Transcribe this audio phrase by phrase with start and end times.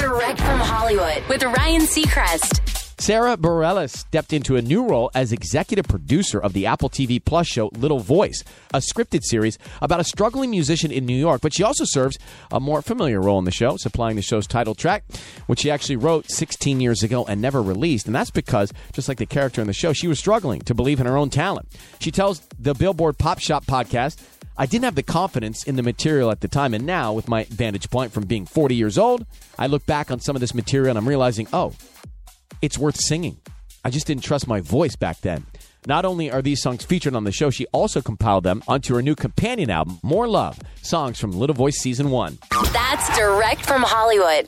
[0.00, 2.80] Direct from Hollywood with Ryan Seacrest.
[2.98, 7.46] Sara Bareilles stepped into a new role as executive producer of the Apple TV Plus
[7.46, 8.42] show Little Voice,
[8.72, 11.42] a scripted series about a struggling musician in New York.
[11.42, 12.18] But she also serves
[12.50, 15.04] a more familiar role in the show, supplying the show's title track,
[15.48, 18.06] which she actually wrote 16 years ago and never released.
[18.06, 20.98] And that's because, just like the character in the show, she was struggling to believe
[20.98, 21.68] in her own talent.
[21.98, 24.16] She tells the Billboard Pop Shop podcast,
[24.60, 27.44] I didn't have the confidence in the material at the time, and now, with my
[27.44, 29.24] vantage point from being 40 years old,
[29.58, 31.72] I look back on some of this material and I'm realizing, oh,
[32.60, 33.38] it's worth singing.
[33.86, 35.46] I just didn't trust my voice back then.
[35.86, 39.00] Not only are these songs featured on the show, she also compiled them onto her
[39.00, 42.36] new companion album, More Love, songs from Little Voice Season 1.
[42.70, 44.46] That's direct from Hollywood.